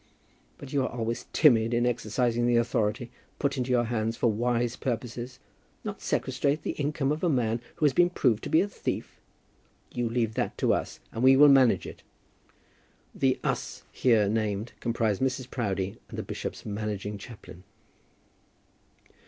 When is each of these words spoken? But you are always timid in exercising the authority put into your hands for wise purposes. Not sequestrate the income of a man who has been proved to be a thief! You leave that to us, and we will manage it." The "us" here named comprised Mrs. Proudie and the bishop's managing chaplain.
But 0.57 0.73
you 0.73 0.81
are 0.81 0.89
always 0.89 1.27
timid 1.31 1.75
in 1.75 1.85
exercising 1.85 2.47
the 2.47 2.55
authority 2.55 3.11
put 3.37 3.55
into 3.55 3.69
your 3.69 3.83
hands 3.83 4.17
for 4.17 4.31
wise 4.31 4.75
purposes. 4.75 5.37
Not 5.83 6.01
sequestrate 6.01 6.63
the 6.63 6.71
income 6.71 7.11
of 7.11 7.23
a 7.23 7.29
man 7.29 7.61
who 7.75 7.85
has 7.85 7.93
been 7.93 8.09
proved 8.09 8.43
to 8.45 8.49
be 8.49 8.61
a 8.61 8.67
thief! 8.67 9.21
You 9.93 10.09
leave 10.09 10.33
that 10.33 10.57
to 10.57 10.73
us, 10.73 10.99
and 11.11 11.21
we 11.21 11.37
will 11.37 11.49
manage 11.49 11.85
it." 11.85 12.01
The 13.13 13.39
"us" 13.43 13.83
here 13.91 14.27
named 14.27 14.73
comprised 14.79 15.21
Mrs. 15.21 15.47
Proudie 15.51 15.97
and 16.09 16.17
the 16.17 16.23
bishop's 16.23 16.65
managing 16.65 17.19
chaplain. 17.19 17.63